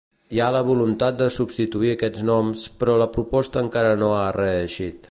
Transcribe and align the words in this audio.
Hi 0.35 0.39
ha 0.43 0.45
la 0.53 0.61
voluntat 0.69 1.19
de 1.19 1.27
substituir 1.35 1.91
aquests 1.97 2.25
noms, 2.31 2.65
però 2.81 2.97
la 3.03 3.11
proposta 3.19 3.65
encara 3.67 3.95
no 4.03 4.15
ha 4.23 4.27
reeixit. 4.43 4.99